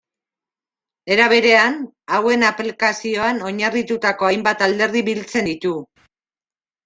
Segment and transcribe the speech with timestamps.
[1.15, 1.75] Era berean,
[2.19, 5.77] hauen aplikazioan oinarritutako hainbat alderdi biltzen ditu.